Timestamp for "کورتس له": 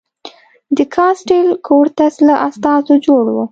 1.67-2.35